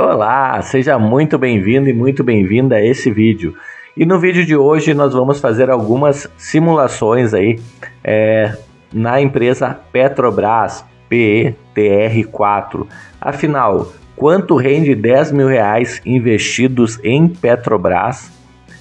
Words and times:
Olá, 0.00 0.62
seja 0.62 0.96
muito 0.96 1.36
bem-vindo 1.36 1.88
e 1.88 1.92
muito 1.92 2.22
bem-vinda 2.22 2.76
a 2.76 2.84
esse 2.84 3.10
vídeo. 3.10 3.56
E 3.96 4.06
no 4.06 4.16
vídeo 4.20 4.46
de 4.46 4.54
hoje 4.54 4.94
nós 4.94 5.12
vamos 5.12 5.40
fazer 5.40 5.68
algumas 5.70 6.30
simulações 6.36 7.34
aí 7.34 7.58
é, 8.04 8.56
na 8.92 9.20
empresa 9.20 9.76
Petrobras 9.90 10.84
PETR4. 11.10 12.86
Afinal, 13.20 13.92
quanto 14.14 14.54
rende 14.54 14.94
10 14.94 15.32
mil 15.32 15.48
reais 15.48 16.00
investidos 16.06 17.00
em 17.02 17.28
Petrobras, 17.28 18.30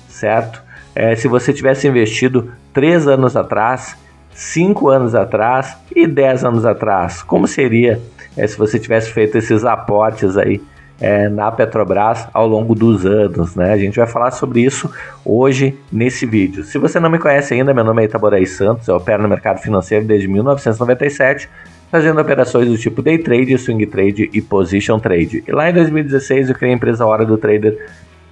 certo? 0.08 0.62
É, 0.94 1.16
se 1.16 1.28
você 1.28 1.52
tivesse 1.52 1.88
investido 1.88 2.52
3 2.74 3.08
anos 3.08 3.36
atrás, 3.36 3.98
5 4.36 4.88
anos 4.88 5.16
atrás 5.16 5.76
e 5.96 6.06
10 6.06 6.46
anos 6.46 6.64
atrás, 6.64 7.24
como 7.24 7.48
seria 7.48 8.00
é, 8.38 8.46
se 8.46 8.56
você 8.56 8.78
tivesse 8.78 9.10
feito 9.12 9.36
esses 9.36 9.66
aportes 9.66 10.38
aí 10.38 10.62
é, 11.00 11.30
na 11.30 11.52
Petrobras 11.52 12.28
ao 12.34 12.48
longo 12.48 12.74
dos 12.74 13.06
anos, 13.06 13.56
né? 13.56 13.74
A 13.74 13.78
gente 13.78 13.98
vai 13.98 14.08
falar 14.08 14.32
sobre 14.32 14.62
isso 14.62 14.90
hoje 15.24 15.78
nesse 15.92 16.26
vídeo. 16.26 16.64
Se 16.64 16.78
você 16.78 17.00
não 17.00 17.10
me 17.10 17.20
conhece 17.20 17.54
ainda, 17.54 17.74
meu 17.74 17.84
nome 17.84 18.02
é 18.02 18.06
Itaboraí 18.06 18.46
Santos, 18.46 18.88
eu 18.88 18.96
opero 18.96 19.22
no 19.22 19.30
mercado 19.30 19.60
financeiro 19.60 20.06
desde 20.06 20.28
1997 20.28 21.50
fazendo 21.92 22.20
operações 22.20 22.68
do 22.68 22.78
tipo 22.78 23.02
day 23.02 23.18
trade, 23.18 23.58
swing 23.58 23.86
trade 23.86 24.30
e 24.34 24.42
position 24.42 25.00
trade. 25.00 25.44
E 25.48 25.52
lá 25.52 25.70
em 25.70 25.74
2016 25.74 26.50
eu 26.50 26.56
criei 26.56 26.74
a 26.74 26.76
empresa 26.76 27.06
Hora 27.06 27.26
do 27.26 27.38
Trader 27.38 27.78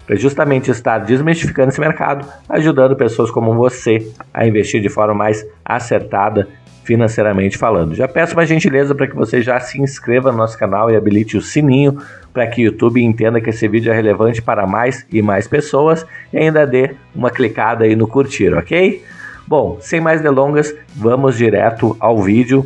para 0.05 0.15
justamente 0.15 0.70
estar 0.70 0.99
desmistificando 0.99 1.70
esse 1.70 1.79
mercado, 1.79 2.27
ajudando 2.47 2.95
pessoas 2.95 3.31
como 3.31 3.53
você 3.55 4.05
a 4.34 4.45
investir 4.45 4.81
de 4.81 4.89
forma 4.89 5.13
mais 5.13 5.45
acertada 5.63 6.47
financeiramente 6.85 7.57
falando. 7.57 7.94
Já 7.94 8.07
peço 8.07 8.34
uma 8.34 8.45
gentileza 8.45 8.95
para 8.95 9.07
que 9.07 9.16
você 9.16 9.41
já 9.41 9.59
se 9.59 9.81
inscreva 9.81 10.31
no 10.31 10.38
nosso 10.38 10.57
canal 10.57 10.89
e 10.89 10.95
habilite 10.95 11.35
o 11.35 11.41
sininho 11.41 12.02
para 12.31 12.48
que 12.48 12.62
o 12.62 12.66
YouTube 12.66 13.03
entenda 13.03 13.41
que 13.41 13.49
esse 13.49 13.67
vídeo 13.67 13.91
é 13.91 13.95
relevante 13.95 14.41
para 14.41 14.66
mais 14.66 15.05
e 15.12 15.21
mais 15.21 15.48
pessoas 15.48 16.05
e 16.32 16.37
ainda 16.37 16.65
dê 16.65 16.91
uma 17.13 17.29
clicada 17.29 17.84
aí 17.84 17.96
no 17.96 18.07
curtir, 18.07 18.54
ok? 18.54 19.04
Bom, 19.48 19.77
sem 19.82 19.99
mais 19.99 20.21
delongas, 20.21 20.74
vamos 20.96 21.37
direto 21.37 21.96
ao 21.99 22.21
vídeo 22.21 22.65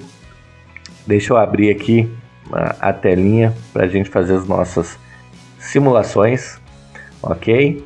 Deixa 1.10 1.34
eu 1.34 1.38
abrir 1.38 1.72
aqui 1.72 2.08
a, 2.54 2.90
a 2.90 2.94
telinha 2.94 3.52
para 3.74 3.86
a 3.86 3.88
gente 3.88 4.12
fazer 4.12 4.36
as 4.36 4.48
nossas 4.48 4.96
simulações, 5.58 6.62
ok? 7.20 7.84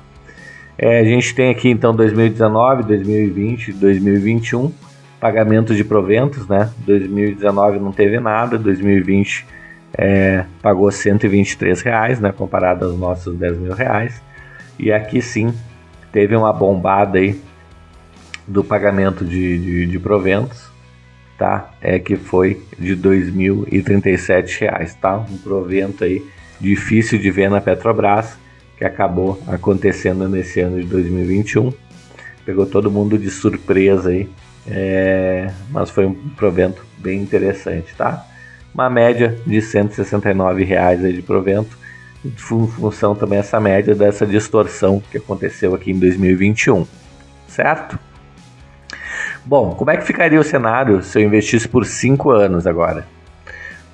É, 0.78 1.00
a 1.00 1.04
gente 1.04 1.34
tem 1.34 1.50
aqui 1.50 1.70
então 1.70 1.96
2019, 1.96 2.84
2020, 2.84 3.74
2021 3.74 4.72
pagamentos 5.20 5.76
de 5.76 5.84
proventos, 5.84 6.48
né? 6.48 6.70
2019 6.86 7.80
não 7.80 7.92
teve 7.92 8.20
nada, 8.20 8.58
2020 8.58 9.46
é, 9.98 10.46
pagou 10.62 10.90
123 10.92 11.82
reais, 11.82 12.20
né? 12.20 12.32
Comparado 12.32 12.86
aos 12.86 12.98
nossos 12.98 13.36
10 13.38 13.58
mil 13.58 13.74
reais. 13.74 14.22
E 14.78 14.92
aqui 14.92 15.22
sim 15.22 15.54
teve 16.12 16.36
uma 16.36 16.54
bombada 16.54 17.20
aí 17.20 17.40
do 18.48 18.64
pagamento 18.64 19.26
de, 19.26 19.60
de, 19.60 19.86
de 19.86 20.00
proventos, 20.00 20.69
tá? 21.40 21.72
É 21.82 21.98
que 21.98 22.16
foi 22.16 22.62
de 22.78 22.96
2.037 22.96 24.60
reais, 24.60 24.94
tá? 24.94 25.18
Um 25.18 25.38
provento 25.38 26.04
aí 26.04 26.24
difícil 26.60 27.18
de 27.18 27.32
ver 27.32 27.50
na 27.50 27.62
Petrobras 27.62 28.38
que 28.78 28.86
acabou 28.86 29.42
acontecendo 29.48 30.30
nesse 30.30 30.60
ano 30.60 30.80
de 30.80 30.86
2021 30.86 31.74
pegou 32.50 32.66
todo 32.66 32.90
mundo 32.90 33.16
de 33.16 33.30
surpresa 33.30 34.10
aí, 34.10 34.28
é, 34.68 35.52
mas 35.70 35.92
foi 35.92 36.08
um 36.08 36.16
provento 36.30 36.84
bem 36.98 37.22
interessante, 37.22 37.94
tá? 37.96 38.26
Uma 38.74 38.90
média 38.90 39.38
de 39.46 39.62
169 39.62 40.64
reais 40.64 41.06
aí 41.06 41.14
de 41.14 41.22
provento, 41.22 41.78
em 42.26 42.32
função 42.32 43.14
também 43.14 43.38
essa 43.38 43.60
média 43.60 43.94
dessa 43.94 44.26
distorção 44.26 45.00
que 45.12 45.20
aconteceu 45.20 45.76
aqui 45.76 45.92
em 45.92 46.00
2021, 46.00 46.88
certo? 47.48 48.00
Bom, 49.46 49.72
como 49.72 49.92
é 49.92 49.98
que 49.98 50.04
ficaria 50.04 50.40
o 50.40 50.44
cenário 50.44 51.02
se 51.02 51.20
eu 51.20 51.26
investisse 51.26 51.68
por 51.68 51.86
5 51.86 52.30
anos 52.30 52.68
agora? 52.68 53.06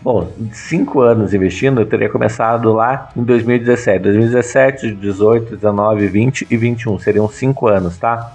Bom, 0.05 0.31
cinco 0.51 1.01
anos 1.01 1.33
investindo, 1.33 1.81
eu 1.81 1.85
teria 1.87 2.07
começado 2.07 2.71
lá 2.71 3.09
em 3.17 3.23
2017. 3.23 4.03
2017, 4.03 4.91
18, 4.91 5.55
19, 5.55 6.07
20 6.07 6.47
e 6.47 6.55
21. 6.55 6.99
Seriam 6.99 7.27
cinco 7.27 7.67
anos, 7.67 7.97
tá? 7.97 8.33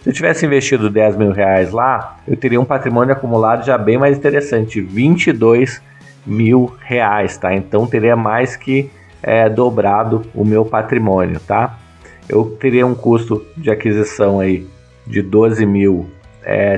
Se 0.00 0.10
eu 0.10 0.12
tivesse 0.12 0.46
investido 0.46 0.88
10 0.88 1.16
mil 1.16 1.32
reais 1.32 1.72
lá, 1.72 2.18
eu 2.24 2.36
teria 2.36 2.60
um 2.60 2.64
patrimônio 2.64 3.12
acumulado 3.12 3.66
já 3.66 3.76
bem 3.76 3.98
mais 3.98 4.16
interessante, 4.16 4.80
22 4.80 5.82
mil 6.24 6.72
reais, 6.82 7.36
tá? 7.36 7.52
Então 7.52 7.84
teria 7.84 8.14
mais 8.14 8.54
que 8.54 8.88
é, 9.20 9.48
dobrado 9.48 10.24
o 10.32 10.44
meu 10.44 10.64
patrimônio, 10.64 11.40
tá? 11.40 11.80
Eu 12.28 12.44
teria 12.60 12.86
um 12.86 12.94
custo 12.94 13.44
de 13.56 13.72
aquisição 13.72 14.38
aí 14.38 14.68
de 15.04 15.20
12.689 15.20 16.17
é, 16.42 16.76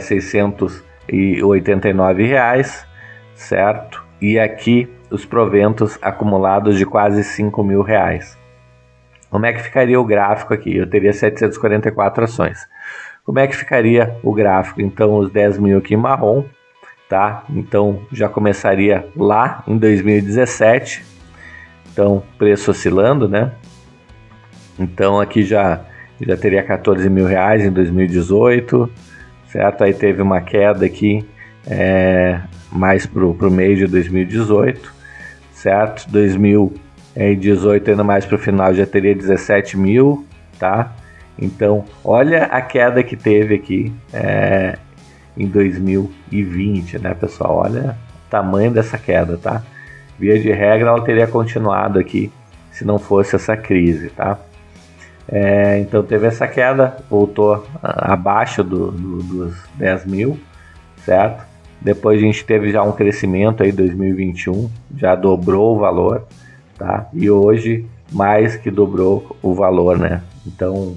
reais, 2.27 2.87
certo? 3.35 4.11
e 4.21 4.39
aqui 4.39 4.89
os 5.11 5.25
proventos 5.25 5.99
acumulados 6.03 6.77
de 6.77 6.85
quase 6.85 7.25
5 7.25 7.65
mil 7.65 7.83
reais. 7.83 8.39
Como 9.31 9.47
é 9.47 9.53
que 9.53 9.63
ficaria 9.63 9.99
o 9.99 10.05
gráfico 10.05 10.53
aqui? 10.53 10.77
Eu 10.77 10.89
teria 10.89 11.13
744 11.13 12.25
ações. 12.25 12.69
Como 13.25 13.39
é 13.39 13.47
que 13.47 13.57
ficaria 13.57 14.17
o 14.23 14.33
gráfico? 14.35 14.83
Então, 14.83 15.17
os 15.17 15.31
10 15.31 15.59
mil 15.59 15.79
aqui 15.79 15.95
em 15.95 15.97
marrom, 15.97 16.45
tá? 17.09 17.45
Então, 17.49 18.03
já 18.13 18.29
começaria 18.29 19.09
lá 19.17 19.63
em 19.67 19.79
2017. 19.79 21.05
Então, 21.93 22.23
preço 22.37 22.71
oscilando, 22.71 23.29
né? 23.29 23.53
Então, 24.79 25.21
aqui 25.21 25.43
já, 25.43 25.81
já 26.21 26.37
teria 26.37 26.63
14 26.63 27.09
mil 27.09 27.27
reais 27.27 27.65
em 27.65 27.71
2018, 27.71 28.91
certo? 29.51 29.85
Aí 29.85 29.93
teve 29.93 30.23
uma 30.23 30.41
queda 30.41 30.87
aqui 30.87 31.27
é, 31.67 32.41
mais 32.71 33.07
para 33.07 33.25
o 33.25 33.51
mês 33.51 33.79
de 33.79 33.87
2018, 33.87 34.93
certo? 35.53 36.09
2018 36.11 37.91
ainda 37.91 38.05
mais 38.05 38.25
para 38.25 38.37
o 38.37 38.39
final 38.39 38.75
já 38.75 38.87
teria 38.87 39.15
17 39.15 39.77
mil, 39.77 40.27
tá? 40.59 40.93
Então, 41.39 41.85
olha 42.05 42.45
a 42.45 42.61
queda 42.61 43.03
que 43.03 43.17
teve 43.17 43.55
aqui 43.55 43.93
é, 44.13 44.77
em 45.37 45.47
2020, 45.47 46.99
né, 46.99 47.15
pessoal? 47.15 47.57
Olha 47.65 47.97
o 48.27 48.31
tamanho 48.31 48.71
dessa 48.71 48.99
queda, 48.99 49.39
tá? 49.39 49.63
Via 50.19 50.39
de 50.39 50.51
regra, 50.53 50.91
ela 50.91 51.03
teria 51.03 51.27
continuado 51.27 51.99
aqui 51.99 52.31
se 52.71 52.85
não 52.85 52.99
fosse 52.99 53.37
essa 53.37 53.57
crise, 53.57 54.11
tá? 54.11 54.39
É, 55.33 55.79
então 55.79 56.03
teve 56.03 56.27
essa 56.27 56.49
queda, 56.49 56.97
voltou 57.09 57.65
abaixo 57.81 58.65
do, 58.65 58.91
do, 58.91 59.23
dos 59.23 59.55
10 59.77 60.07
mil, 60.07 60.41
certo? 61.05 61.45
Depois 61.81 62.19
a 62.19 62.23
gente 62.23 62.45
teve 62.45 62.73
já 62.73 62.83
um 62.83 62.93
crescimento 62.93 63.63
aí 63.63 63.71
2021, 63.71 64.69
já 64.97 65.15
dobrou 65.15 65.77
o 65.77 65.79
valor, 65.79 66.27
tá? 66.77 67.07
E 67.13 67.31
hoje 67.31 67.87
mais 68.13 68.57
que 68.57 68.73
dobrou 68.73 69.37
o 69.41 69.55
valor, 69.55 69.97
né? 69.97 70.21
Então, 70.45 70.97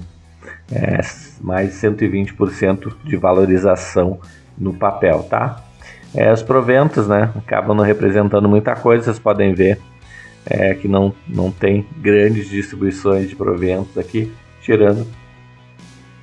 é 0.72 0.98
mais 1.40 1.80
120% 1.80 2.92
de 3.04 3.16
valorização 3.16 4.18
no 4.58 4.74
papel, 4.74 5.22
tá? 5.22 5.62
É, 6.12 6.32
os 6.32 6.42
proventos, 6.42 7.08
né, 7.08 7.30
acabam 7.36 7.76
não 7.76 7.84
representando 7.84 8.48
muita 8.48 8.74
coisa, 8.74 9.04
vocês 9.04 9.18
podem 9.18 9.52
ver 9.52 9.80
é, 10.46 10.74
que 10.74 10.86
não, 10.86 11.14
não 11.26 11.50
tem 11.50 11.86
grandes 11.96 12.48
distribuições 12.48 13.28
de 13.28 13.36
proventos 13.36 13.96
aqui, 13.96 14.32
tirando 14.60 15.06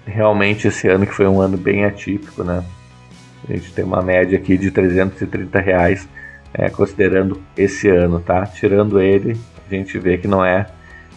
realmente 0.06 0.68
esse 0.68 0.88
ano 0.88 1.06
que 1.06 1.14
foi 1.14 1.28
um 1.28 1.42
ano 1.42 1.58
bem 1.58 1.86
atípico, 1.86 2.44
né? 2.44 2.64
A 3.48 3.54
gente 3.54 3.74
tem 3.74 3.84
uma 3.84 4.02
média 4.02 4.38
aqui 4.38 4.58
de 4.58 4.70
330 4.70 5.60
reais, 5.60 6.08
é, 6.54 6.70
considerando 6.70 7.42
esse 7.58 7.90
ano, 7.90 8.20
tá? 8.20 8.46
Tirando 8.46 9.00
ele, 9.02 9.40
a 9.68 9.74
gente 9.74 9.98
vê 9.98 10.18
que 10.18 10.28
não 10.28 10.44
é 10.44 10.68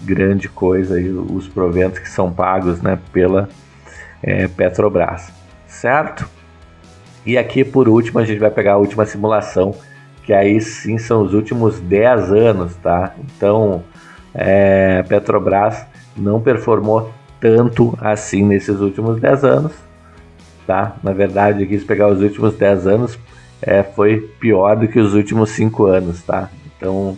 grande 0.03 0.49
coisa 0.49 0.97
aí 0.97 1.09
os 1.09 1.49
proventos 1.49 1.99
que 1.99 2.09
são 2.09 2.33
pagos, 2.33 2.81
né, 2.81 2.99
pela 3.13 3.49
é, 4.23 4.47
Petrobras, 4.49 5.33
certo? 5.67 6.29
E 7.27 7.39
aqui 7.39 7.65
por 7.65 7.89
último 7.89 8.19
a 8.19 8.25
gente 8.25 8.39
vai 8.39 8.51
pegar 8.51 8.75
a 8.75 8.79
última 8.79 9.07
simulação, 9.07 9.75
que 10.25 10.33
aí 10.33 10.61
sim 10.61 10.99
são 10.99 11.23
os 11.23 11.35
últimos 11.35 11.79
10 11.81 12.33
anos, 12.33 12.75
tá? 12.77 13.15
Então, 13.37 13.85
é, 14.35 15.03
Petrobras 15.03 15.87
não 16.17 16.41
performou 16.41 17.13
tanto 17.41 17.97
assim 18.01 18.43
nesses 18.43 18.81
últimos 18.81 19.21
10 19.21 19.45
anos, 19.45 19.73
tá? 20.67 20.97
Na 21.03 21.13
verdade, 21.13 21.63
aqui 21.63 21.79
se 21.79 21.85
pegar 21.85 22.09
os 22.09 22.23
últimos 22.23 22.55
10 22.57 22.87
anos, 22.87 23.19
é, 23.61 23.83
foi 23.83 24.21
pior 24.41 24.77
do 24.77 24.89
que 24.89 24.99
os 24.99 25.15
últimos 25.15 25.51
5 25.51 25.85
anos, 25.87 26.23
tá? 26.23 26.49
Então, 26.77 27.17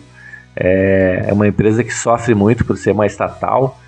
é, 0.55 1.27
é 1.29 1.33
uma 1.33 1.47
empresa 1.47 1.83
que 1.83 1.93
sofre 1.93 2.35
muito 2.35 2.65
por 2.65 2.77
ser 2.77 2.91
uma 2.91 3.05
estatal, 3.05 3.79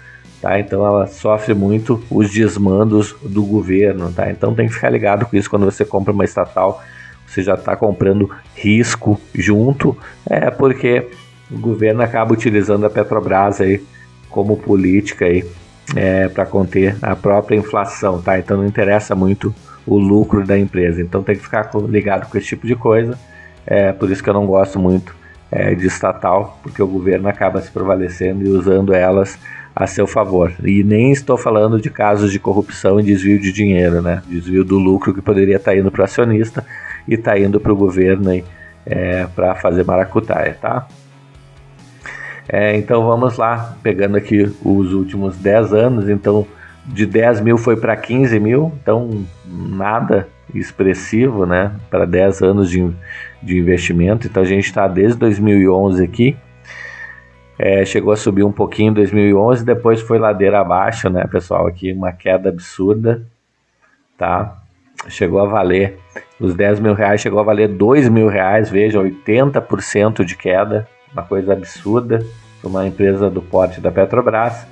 tá? 0.42 0.58
Então, 0.60 0.86
ela 0.86 1.08
sofre 1.08 1.54
muito 1.54 2.02
os 2.10 2.32
desmandos 2.32 3.14
do 3.22 3.44
governo, 3.44 4.12
tá? 4.14 4.32
Então, 4.32 4.56
tem 4.56 4.68
que 4.68 4.74
ficar 4.74 4.90
ligado 4.90 5.26
com 5.26 5.36
isso 5.36 5.50
quando 5.50 5.66
você 5.66 5.84
compra 5.84 6.14
uma 6.14 6.24
estatal, 6.24 6.82
você 7.30 7.44
já 7.44 7.54
está 7.54 7.76
comprando 7.76 8.30
risco 8.56 9.22
junto, 9.34 9.96
é 10.28 10.50
porque 10.50 11.08
o 11.52 11.60
governo 11.60 12.02
acaba 12.02 12.34
utilizando 12.34 12.86
a 12.86 12.90
Petrobras 12.90 13.62
aí 13.62 13.84
como 14.30 14.58
política 14.58 15.26
aí 15.26 15.46
é, 15.96 16.28
para 16.28 16.46
conter 16.46 16.96
a 17.02 17.16
própria 17.16 17.56
inflação, 17.56 18.22
tá? 18.22 18.38
Então 18.40 18.58
não 18.58 18.66
interessa 18.66 19.16
muito 19.16 19.54
o 19.86 19.98
lucro 19.98 20.46
da 20.46 20.58
empresa. 20.58 21.02
Então 21.02 21.24
tem 21.24 21.36
que 21.36 21.44
ficar 21.44 21.70
ligado 21.88 22.30
com 22.30 22.38
esse 22.38 22.48
tipo 22.48 22.66
de 22.66 22.76
coisa. 22.76 23.18
É 23.66 23.92
por 23.92 24.10
isso 24.12 24.24
que 24.24 24.30
eu 24.30 24.34
não 24.34 24.46
gosto 24.46 24.80
muito 24.80 25.16
é, 25.52 25.74
de 25.74 25.88
estatal, 25.88 26.60
porque 26.64 26.82
o 26.82 26.88
governo 26.88 27.28
acaba 27.28 27.62
se 27.62 27.72
prevalecendo 27.72 28.46
e 28.46 28.50
usando 28.50 28.94
elas 28.94 29.38
a 29.76 29.88
seu 29.88 30.06
favor. 30.06 30.54
E 30.64 30.84
nem 30.84 31.12
estou 31.12 31.38
falando 31.38 31.80
de 31.80 31.90
casos 31.90 32.32
de 32.32 32.40
corrupção 32.40 33.00
e 33.00 33.04
desvio 33.04 33.40
de 33.40 33.52
dinheiro, 33.52 34.02
né? 34.02 34.22
Desvio 34.28 34.64
do 34.64 34.78
lucro 34.78 35.14
que 35.14 35.22
poderia 35.22 35.58
estar 35.58 35.72
tá 35.72 35.78
indo 35.78 35.92
para 35.92 36.02
o 36.02 36.06
acionista 36.06 36.66
e 37.10 37.16
está 37.16 37.38
indo 37.38 37.60
para 37.60 37.74
o 37.74 37.76
governo 37.76 38.32
é, 38.86 39.26
para 39.36 39.56
fazer 39.56 39.84
maracutaia, 39.84 40.56
tá? 40.62 40.88
É, 42.48 42.76
então 42.78 43.06
vamos 43.06 43.38
lá, 43.38 43.76
pegando 43.84 44.18
aqui 44.18 44.42
os 44.64 44.94
últimos 44.94 45.38
10 45.38 45.74
anos, 45.74 46.10
então 46.10 46.48
de 46.86 47.06
10 47.06 47.42
mil 47.42 47.58
foi 47.58 47.76
para 47.76 47.96
15 47.96 48.40
mil, 48.40 48.72
então 48.82 49.24
nada 49.46 50.28
expressivo, 50.54 51.46
né, 51.46 51.72
para 51.92 52.06
10 52.06 52.42
anos 52.42 52.70
de, 52.70 52.90
de 53.44 53.60
investimento, 53.60 54.26
então 54.26 54.42
a 54.42 54.46
gente 54.46 54.66
está 54.66 54.88
desde 54.88 55.20
2011 55.20 56.04
aqui, 56.04 56.36
é, 57.60 57.86
chegou 57.86 58.12
a 58.12 58.18
subir 58.18 58.44
um 58.44 58.52
pouquinho 58.52 58.90
em 58.90 58.94
2011, 58.94 59.64
depois 59.64 60.02
foi 60.02 60.18
ladeira 60.18 60.60
abaixo, 60.60 61.08
né, 61.08 61.28
pessoal, 61.28 61.68
aqui 61.68 61.94
uma 61.94 62.12
queda 62.12 62.50
absurda, 62.50 63.22
tá, 64.18 64.58
chegou 65.08 65.40
a 65.40 65.46
valer, 65.46 65.98
os 66.40 66.54
10 66.54 66.80
mil 66.80 66.94
reais 66.94 67.22
chegou 67.22 67.40
a 67.40 67.44
valer 67.44 67.68
2 67.70 68.10
mil 68.10 68.28
reais, 68.28 68.70
veja, 68.70 69.00
80% 69.00 70.24
de 70.24 70.36
queda, 70.36 70.88
uma 71.14 71.24
coisa 71.24 71.54
absurda, 71.54 72.26
uma 72.64 72.86
empresa 72.86 73.30
do 73.30 73.42
porte 73.42 73.80
da 73.80 73.92
Petrobras, 73.92 74.68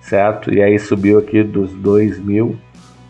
certo? 0.00 0.52
E 0.52 0.62
aí 0.62 0.78
subiu 0.78 1.18
aqui 1.18 1.42
dos 1.42 1.72
2 1.74 2.18
mil 2.18 2.58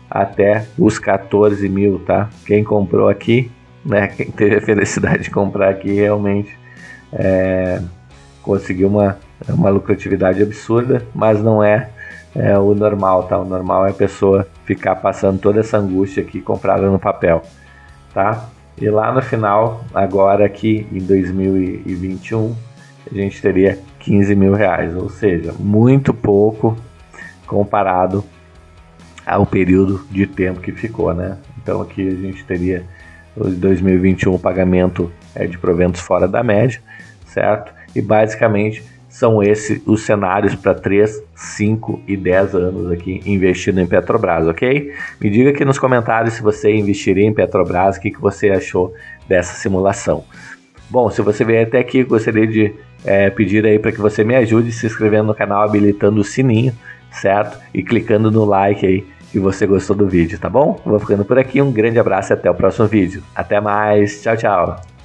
até 0.09 0.65
os 0.77 0.99
14 0.99 1.67
mil, 1.69 1.99
tá? 1.99 2.29
Quem 2.45 2.63
comprou 2.63 3.09
aqui, 3.09 3.51
né? 3.85 4.07
Quem 4.15 4.31
teve 4.31 4.57
a 4.57 4.61
felicidade 4.61 5.23
de 5.23 5.31
comprar 5.31 5.69
aqui 5.69 5.91
realmente 5.93 6.57
é, 7.11 7.81
conseguiu 8.41 8.87
uma, 8.87 9.17
uma 9.49 9.69
lucratividade 9.69 10.41
absurda, 10.41 11.05
mas 11.13 11.41
não 11.41 11.63
é, 11.63 11.89
é, 12.37 12.57
o 12.57 12.75
normal, 12.75 13.23
tá? 13.23 13.37
O 13.37 13.43
normal 13.43 13.87
é 13.87 13.89
a 13.89 13.93
pessoa 13.93 14.47
ficar 14.63 14.95
passando 14.97 15.39
toda 15.39 15.59
essa 15.59 15.77
angústia 15.77 16.21
aqui 16.21 16.39
comprada 16.39 16.87
no 16.87 16.99
papel, 16.99 17.41
tá? 18.13 18.47
E 18.79 18.87
lá 18.89 19.11
no 19.11 19.23
final, 19.23 19.83
agora 19.91 20.45
aqui 20.45 20.85
em 20.91 20.99
2021, 20.99 22.55
a 23.11 23.15
gente 23.15 23.41
teria 23.41 23.79
15 23.99 24.35
mil 24.35 24.53
reais, 24.53 24.95
ou 24.95 25.09
seja, 25.09 25.51
muito 25.57 26.13
pouco 26.13 26.77
comparado 27.47 28.23
ao 29.25 29.45
período 29.45 30.05
de 30.11 30.27
tempo 30.27 30.61
que 30.61 30.71
ficou, 30.71 31.13
né? 31.15 31.37
Então 31.57 31.81
aqui 31.81 32.07
a 32.07 32.15
gente 32.15 32.43
teria 32.45 32.85
o 33.35 33.49
2021 33.49 34.33
o 34.33 34.39
pagamento 34.39 35.11
é 35.33 35.45
de 35.45 35.57
proventos 35.57 36.01
fora 36.01 36.27
da 36.27 36.43
média, 36.43 36.79
certo? 37.25 37.73
E 37.95 38.01
basicamente 38.01 38.83
são 39.17 39.41
esses 39.41 39.81
os 39.83 40.01
cenários 40.03 40.53
para 40.53 40.75
3, 40.75 41.23
5 41.33 42.01
e 42.07 42.15
10 42.15 42.53
anos 42.53 42.91
aqui 42.91 43.19
investindo 43.25 43.81
em 43.81 43.87
Petrobras, 43.87 44.45
ok? 44.45 44.93
Me 45.19 45.31
diga 45.31 45.49
aqui 45.49 45.65
nos 45.65 45.79
comentários 45.79 46.35
se 46.35 46.43
você 46.43 46.71
investiria 46.71 47.25
em 47.25 47.33
Petrobras, 47.33 47.97
o 47.97 47.99
que, 47.99 48.11
que 48.11 48.21
você 48.21 48.51
achou 48.51 48.93
dessa 49.27 49.55
simulação. 49.55 50.23
Bom, 50.87 51.09
se 51.09 51.23
você 51.23 51.43
veio 51.43 51.63
até 51.63 51.79
aqui, 51.79 52.03
gostaria 52.03 52.45
de 52.45 52.75
é, 53.03 53.31
pedir 53.31 53.65
aí 53.65 53.79
para 53.79 53.91
que 53.91 53.99
você 53.99 54.23
me 54.23 54.35
ajude 54.35 54.71
se 54.71 54.85
inscrevendo 54.85 55.25
no 55.25 55.35
canal, 55.35 55.63
habilitando 55.63 56.21
o 56.21 56.23
sininho, 56.23 56.71
certo? 57.09 57.57
E 57.73 57.81
clicando 57.81 58.29
no 58.29 58.45
like 58.45 58.85
aí 58.85 59.03
se 59.31 59.39
você 59.39 59.65
gostou 59.65 59.95
do 59.95 60.07
vídeo, 60.07 60.37
tá 60.37 60.47
bom? 60.47 60.79
Vou 60.85 60.99
ficando 60.99 61.25
por 61.25 61.39
aqui, 61.39 61.59
um 61.59 61.71
grande 61.71 61.97
abraço 61.97 62.31
e 62.31 62.35
até 62.35 62.51
o 62.51 62.53
próximo 62.53 62.87
vídeo. 62.87 63.23
Até 63.35 63.59
mais, 63.59 64.21
tchau, 64.21 64.37
tchau! 64.37 64.96